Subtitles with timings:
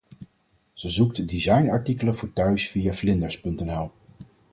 [0.73, 3.91] Ze zoekt designartikelen voor thuis via Flinders.nl.